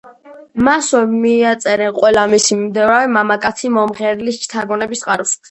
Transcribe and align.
მასვე 0.67 1.01
მიაწერენ 1.09 1.91
ყველა 1.99 2.23
მისი 2.31 2.57
მიმდევარი 2.63 3.13
მამაკაცი 3.19 3.73
მომღერლის 3.77 4.43
შთაგონების 4.49 5.07
წყაროს. 5.07 5.39